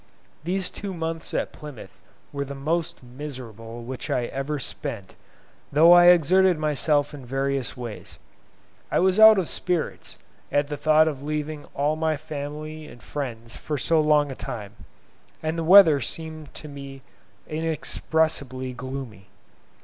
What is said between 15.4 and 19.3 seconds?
and the weather seemed to me inexpressibly gloomy.